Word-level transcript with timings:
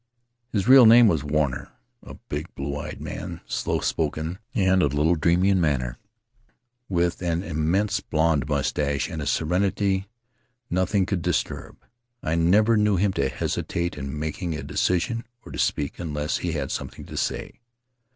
"His 0.51 0.67
real 0.67 0.87
name 0.87 1.07
was 1.07 1.23
Warner— 1.23 1.73
a 2.01 2.15
big, 2.15 2.55
blue 2.55 2.75
eyed 2.75 2.99
man, 2.99 3.39
slow 3.45 3.81
spoken 3.81 4.39
and 4.55 4.81
a 4.81 4.87
little 4.87 5.13
dreamy 5.13 5.49
in 5.49 5.61
manner, 5.61 5.99
with 6.89 7.21
an 7.21 7.43
immense 7.43 7.99
blond 7.99 8.49
mustache 8.49 9.07
and 9.07 9.21
a 9.21 9.27
serenity 9.27 10.07
nothing 10.71 11.05
could 11.05 11.21
disturb. 11.21 11.85
I 12.23 12.33
never 12.33 12.77
knew 12.77 12.95
him 12.95 13.13
to 13.13 13.29
hesitate 13.29 13.95
in 13.95 14.17
making 14.17 14.55
a 14.55 14.63
decision 14.63 15.23
or 15.45 15.51
to 15.51 15.59
speak 15.59 15.99
unless 15.99 16.37
he 16.39 16.53
had 16.53 16.71
something 16.71 17.05
to 17.05 17.15
say. 17.15 17.59